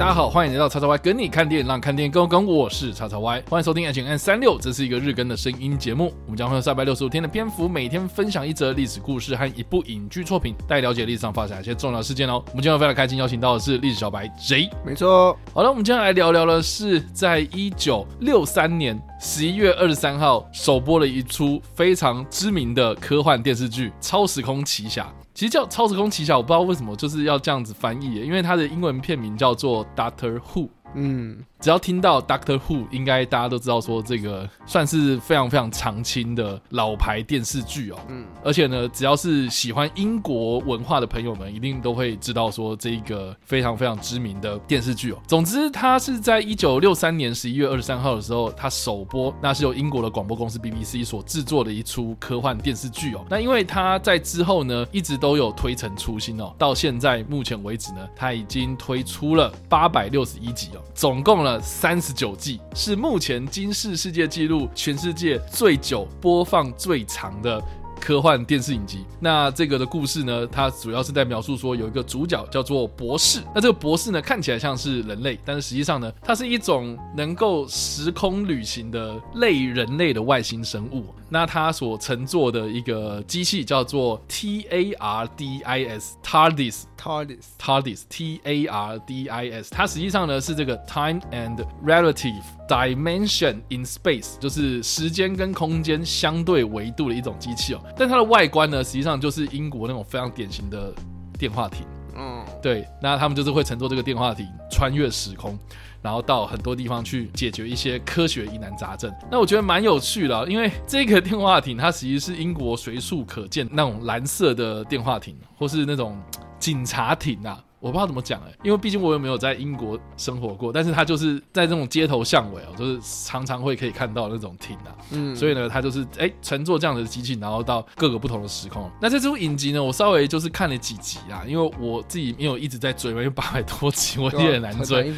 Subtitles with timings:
[0.00, 6.14] 大家好，欢迎来到叉叉 Y 跟你看电影，让看电影更跟我是叉叉 Y，欢迎收听 H N 三六，这是一个日更的声音节目。
[6.24, 12.42] 我们将会有三百六十五天的篇幅，每天分享一则历史故事和一部影剧作品，带了解历史上发生一些重要事件哦。
[12.46, 15.38] 我们今天非常开心邀请到的是历史小白 J，没错。
[15.52, 25.02] 好了，我们今天来聊聊的是在一九六三年十一月二十三号首播了一出非常知名的科幻电视剧《超时空奇侠》。
[25.32, 30.66] 其实叫《超时空奇侠》，我不知道为什么就是要这样子翻译，因为它的英文片名叫做《Doctor Who》。
[30.94, 31.44] 嗯。
[31.60, 37.98] 只要听到 Doctor Who，应该大家都知道说这个算是非常非常常青的老牌电视剧哦。
[38.08, 45.18] 嗯，而且呢，只要是喜欢英国文化的朋友们，一定都会知道说这个非常非常知名的电视剧哦。
[45.26, 53.22] 总之，它是在一九六三年十一月二十三号的时候，它首播，那是由英国的广播公司 BBC 所制作的一出科幻电视剧哦。
[53.28, 61.60] 那因为它在之后呢，一直都有推陈出新哦，到现在目前为止呢，它已经推出了八百六十一集哦，总共了。
[61.60, 67.62] 三十九季是目前金氏世界纪录，全世界最久播放最长的
[68.00, 69.04] 科幻电视影集。
[69.20, 73.40] 那这个的故事呢，它主要是在描述说有一个主角叫做博士。
[73.54, 81.04] 那这个博士呢，看起来像是人类，但是实际上呢，它是一种能够时空旅行的类人类的外星生物。
[81.28, 86.84] 那它所乘坐的一个机器叫做 T A R D I S，TARDIS。
[87.00, 97.80] TARDIS TARDIS T A R D I S，它实际上呢是这个 Time and Relative Dimension in Space，就是时间跟空间相对维度的一种机器哦。
[97.96, 100.94] 但它的外观呢，实际上就是英国那种非常典型的
[101.36, 101.84] 电话亭。
[102.14, 105.58] 嗯，对，那他们就是会乘坐这个电话亭穿越时空，
[106.00, 109.12] 然后到很多地方去解决一些科学疑难杂症。
[109.28, 116.16] 那我觉得蛮有趣的，因为这个电话亭它其实是英国随处可见那种蓝色的电话亭，或是那种。
[116.60, 117.58] 警察亭啊。
[117.80, 128.90] 我不知道怎么讲哎，因为毕竟我也没有在英国生活过，但是他就是在这种街头巷尾哦，就是常常会可以看到那种亭啊，嗯，所以呢，他就是哎乘坐这样的机器，然后到各个不同的时空。
[129.00, 135.10] 那这出影集呢，我稍微就是看了几集啊，因为我自己没有一直在追嘛，因为八百多集我也很难追，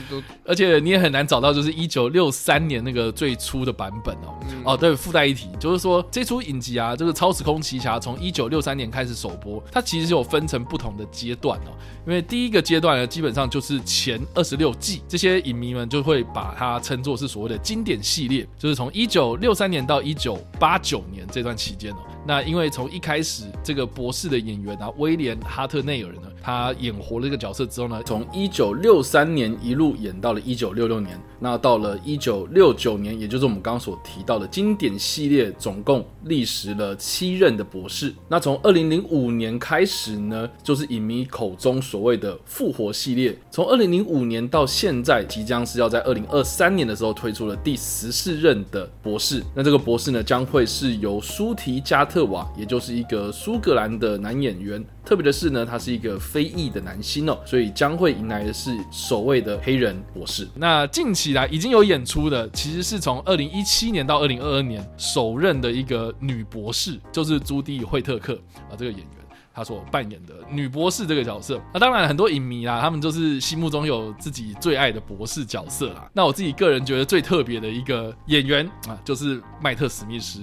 [0.44, 4.38] 而且你也很难找到就是一九六三年那个最初的版本哦。
[4.48, 11.74] 嗯、哦，对，附带一提，就是说这出影集啊，这个《超时空奇侠》从一九六三年开始首播，它其实有分成不同的阶段哦，
[12.06, 12.51] 因为第一。
[12.52, 21.96] 一个阶段呢，基本上就是前二十六季，这些影迷们就会把它称作是所谓的经典系列，就是从一九六三年到一九八九年这段期间哦。
[22.26, 38.12] 那因为从一开始这个博士的演员啊，威廉哈特内尔呢，他演活了这个角色之后呢，从一九六三年一路演到了一九六六年，那到了一九六九年，也就是我们刚刚所提到的经典系列，总共历时了七任的博士。
[38.28, 43.38] 那从二零零五年开始呢，就是影迷口中所谓的复活系列。
[43.50, 49.40] 从二零零五年到现在，即将是要在二零二三年的时候推出了第十四任的博士。
[49.54, 54.84] 那这个博士呢，将会是由舒提加特瓦，也就是一个苏格兰的男演员。
[55.04, 60.48] 特别的是呢，他是一个非裔的男星哦，所以将会迎来的是所谓的黑人博士。
[60.54, 68.34] 那近期来已经有演出的，其实是从二零一七年到二零二二年首任的一个女博士，就是朱迪·惠特克
[68.70, 69.06] 啊，这个演员。
[69.54, 76.10] 他所扮演的女博士这个角色，那当然很多影迷啦，他们就是心目中有自己最爱的博士角色啦。
[76.14, 80.40] 那我自己个人觉得最特别的一个演员啊，就是麦特史密斯，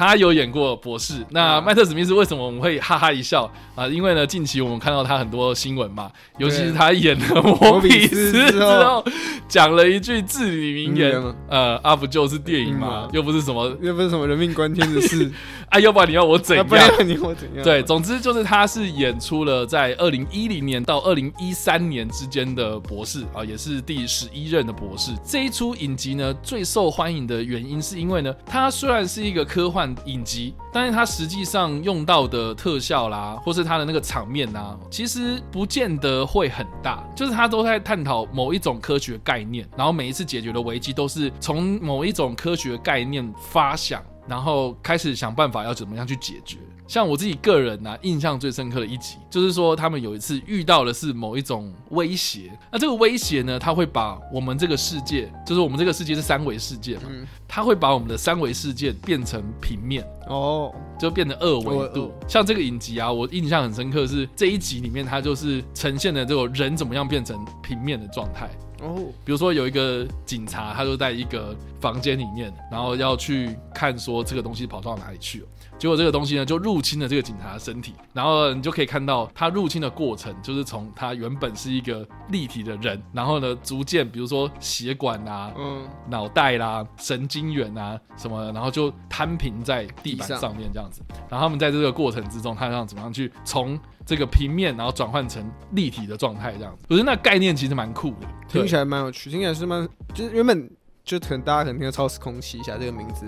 [0.00, 1.22] 他有演过博士。
[1.28, 3.44] 那麦特史密斯为什么我们会哈哈一笑
[3.74, 3.86] 啊？
[3.86, 9.04] 因为呢，近期我们看到他很多新闻嘛，尤其是他演了摩比斯之后，
[9.46, 15.30] 讲了一句至理名言，呃，啊不就是电影嘛，又不是什么，又不是什么人命关天的事。
[15.68, 16.66] 啊，要不然你要我怎样？
[16.66, 17.62] 不然你要我怎样？
[17.62, 25.12] 对，总之就是他是演出了在二零一零年到二零一三年之间的博士啊，也是第十一任的博士。
[25.24, 44.02] 这一出影集呢，最受欢迎的原因是因为呢，它虽然是一个科幻影集，但是它实际上用到的特效啦，或是它的那个场面啊，其实不见得会很大，就是它都在探讨某一种科学概念，然后每一次解决的危机都是从某一种科学概念发想。
[44.30, 46.56] 然后开始想办法要怎么样去解决。
[46.86, 52.50] 像我自己个人呢、啊，印象最深刻的一集，就是说他们有一次遇到的是某一种威胁。
[52.70, 57.02] 那这个威胁呢，它会把我们这个世界，就是我们这个世界是三维世界嘛，
[57.48, 62.12] 它会把我们的三维世界变成平面哦，就变成二维度。
[62.28, 68.48] 像这个影集啊，我印象很深刻是这一集里面，它就是呈现的这种人怎么样变成平面的状态。
[68.82, 75.46] 哦，比如说有一个警察，他就在一个房间里面，然后要去看说这个东西跑到哪里去了。
[75.80, 91.00] 结果这个东西呢，就入侵了这个警察的身体，然后你就可以看到他入侵的过程，就是从他原本是一个立体的人，然后呢，逐渐比如说血管啊、嗯、脑袋啦、神经元啊什么的，然后就摊平在地板上面这样子。
[91.30, 95.42] 然后他们在这个过程之中，他让怎么样去从这个平面，然后转换成
[95.72, 96.84] 立体的状态这样子。
[96.90, 100.70] 我觉得那概念其实蛮酷的，听起来蛮有趣，听起来是蛮就是原本
[101.02, 103.24] 就可能大家可能听到超时空奇侠这个名字。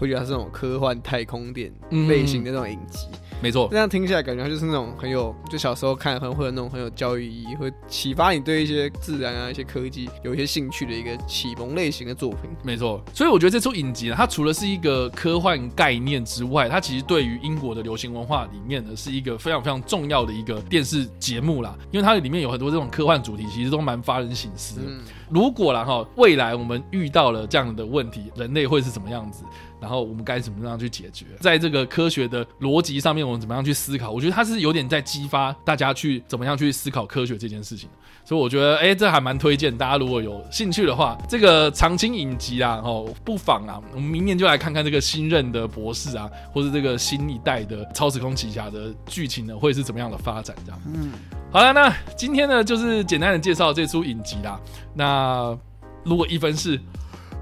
[0.00, 1.70] 会觉得它是那种科幻太空电
[2.08, 3.68] 类型的那种影集，嗯、没错。
[3.70, 12.50] 这样听起来感觉它就是那种很有，就小时候看很会有那种很有教育意义，会启发你对一些自然啊、一些科技有一些兴趣的一个启蒙类型的作品。
[12.62, 13.04] 没错。
[13.12, 21.76] 所以我觉得这出影集呢，它除了是一个科幻概念之外，它其实对于英国的流行文化里面呢，是一个非常非常重要的一个电视节目啦。
[21.90, 24.82] 因为它里面有很多这种科幻主题，其实都蛮发人省思的。
[24.86, 29.44] 嗯、如果啦哈，未来我们遇到了这样的问题，人类会是什么样子？
[29.80, 31.26] 然后我们该怎么样去解决？
[31.40, 34.10] 在这个科学的逻辑上面，我们怎么样去思考？
[34.10, 37.88] 我觉得它是有点在激发大家去怎么样去思考科学这件事情。
[38.22, 50.54] 所以我觉得，哎，这还蛮推荐大家，如果有兴趣的话，这个长青影集啊，哦，不妨啊，我们明年就来看看这个新任的博士啊，或者这个新一代的超时空奇侠的剧情呢，会是怎么样的发展？
[50.64, 50.80] 这样。
[50.86, 51.10] 嗯，
[51.50, 54.60] 好了，那今天呢，就是简单的介绍这出影集啦。
[54.94, 55.58] 那
[56.04, 56.78] 如果一分是，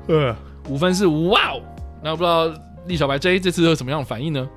[0.07, 0.35] 呃，
[0.69, 1.61] 五分是，哇哦！
[2.03, 2.47] 那我不知道
[2.87, 4.49] 栗小白 J 这次有什么样的反应呢？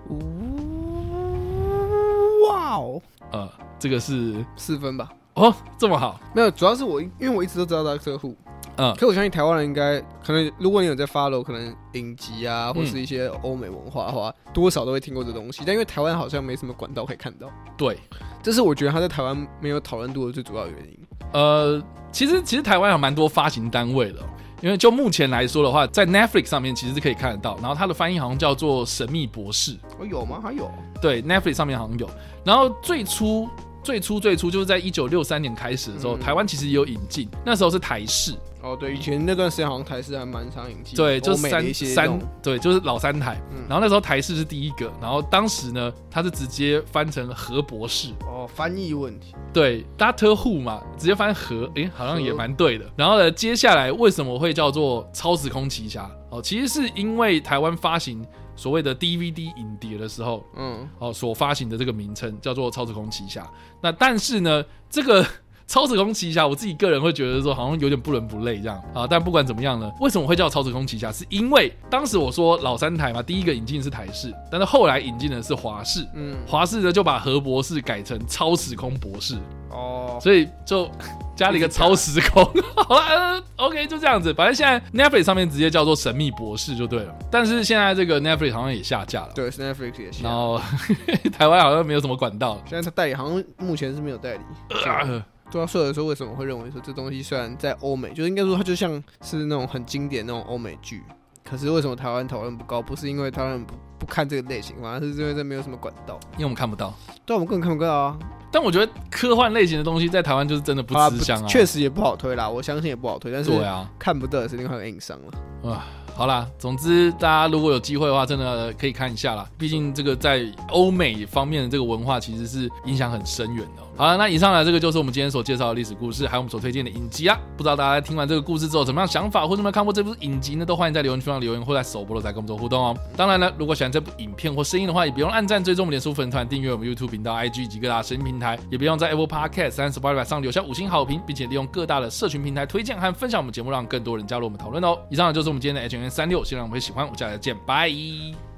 [2.47, 3.01] 哇哦，
[3.31, 3.49] 呃，
[3.79, 5.11] 这个是四分吧？
[5.33, 6.19] 哦，这么好？
[6.35, 8.35] 没有，主要是我因为我一直都知道他的客户，
[8.75, 15.63] 嗯，可我相信台湾人应该可能，如果你有在 follow 可能影集啊，或是一些欧美文化的话，嗯、多少都会听过这东西。
[15.65, 17.97] 但因为台湾好像没什么管道可以看到，对，
[18.43, 20.97] 这是我觉得他在台湾没有讨论度的最主要原因。
[21.33, 24.19] 呃，其实其实台湾有蛮多发行单位的。
[24.61, 29.71] 因为就目前来说的话，在 Netflix 上面其实是可以看得到，然后它的翻译好像叫做《神秘博士》。
[29.99, 30.39] 哦，有吗？
[30.41, 30.71] 还有？
[31.01, 32.09] 对，Netflix 上面好像有。
[32.45, 33.49] 然后最初、
[33.83, 38.33] 最初、最初就是在一九六三年开始的时候，嗯、台湾其实也有引进，那时候是台视。
[38.63, 40.95] 哦，对，以前那段时间好像台视还蛮常引进。
[40.95, 43.41] 对，就是三三，对，就是老三台。
[43.51, 48.09] 嗯、然后那时候台视是第一个，然后当时呢，它是直接翻成何博士。
[48.27, 49.33] 哦，翻译问题。
[49.51, 52.85] 对，Doctor Who 嘛，直接翻何，诶，好像也蛮对的。
[52.95, 56.09] 然后呢，接下来为什么会叫做超时空奇侠？
[56.29, 58.23] 哦，其实是因为台湾发行
[58.55, 63.49] 所谓的 DVD 影碟的时候，嗯，哦，所发行的这个名称叫做超时空奇侠。
[63.81, 65.25] 那但是呢，这个。
[65.71, 69.07] 超时空奇侠，我自己个人会觉得说好像有点不伦不类这样啊。
[69.09, 71.09] 但不管怎么样呢，为什么会叫超时空奇侠？
[71.13, 76.05] 是因为当时我说老三台嘛，第一个引进是台式，但是后来引进的是华视。
[76.13, 79.37] 嗯，华视呢就把何博士改成超时空博士。
[79.69, 80.91] 哦，所以就
[81.37, 82.43] 加了一个超时空。
[82.75, 84.33] 好了，呃，OK，就这样子。
[84.33, 87.15] 反正现在 Netflix 上面直接叫做神秘博士就对了。
[87.31, 89.29] 但是现在这个 Netflix 好像也下架了。
[89.33, 90.23] 对，Netflix 也下。
[90.23, 90.59] 然后
[91.31, 92.61] 台湾好像没有什么管道。
[92.67, 94.41] 现在他代理好像目前是没有代理。
[94.85, 101.03] 呃对啊，所以说为什么会认为说这东西虽然在欧美，就应该说它就像是那种很经典那种欧美剧，
[101.43, 102.81] 可是为什么台湾讨论不高？
[102.81, 106.93] 不是因为台湾不不看这个类型，反而是因为这没有什么管道，因为我们看不到。
[107.25, 108.17] 对，我们根本看不到啊。
[108.53, 112.49] 但我觉得科幻类型的东西在台湾就是真的不吃香啊，确实也不好推啦。
[112.49, 115.71] 我相信也不好推，但是对啊，看不到是另外一个硬伤了。
[115.71, 119.49] 啊，好啦，总之大家如果有机会的话，真的可以看一下啦。
[119.57, 123.81] 毕竟这个在欧美方面的这个文化其实是影响很深远的。
[124.01, 127.39] 好了，那以上呢，这个就是我们今天所介绍的历史故事，还有我们所推荐的影集啊。
[127.55, 130.65] 不知道大家听完这个故事之后，怎么样想法，或者有没有看过这部影集呢？
[130.65, 132.97] 都欢迎在留言区上留言，或在首播的再跟我们做互动哦。
[133.15, 144.97] 当然了，如果喜欢这部影片或声音的话，也不用按赞、追踪我们脸书粉团、订阅我们 YouTube 频道、IG 及各大声音平台，也不用在 Apple Podcast 三十八里上留下五星好评，并且利用各大的社群平台推荐和分享我们节目，让更多人加入我们讨论哦。
[145.11, 147.87] 以上就是我们今天的 H&M 365，希望我们会喜欢，我们下次再见，拜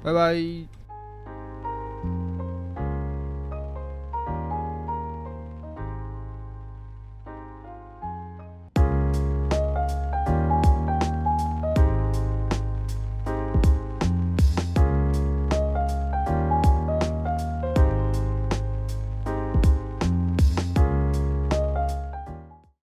[0.02, 0.83] 拜拜拜。